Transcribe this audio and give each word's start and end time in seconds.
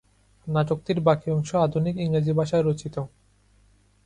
নাটকটির 0.47 0.99
বাকি 0.99 1.27
অংশ 1.31 1.49
আধুনিক 1.57 1.95
ইংরেজি 1.97 2.33
ভাষায় 2.33 2.63
রচিত। 2.63 2.95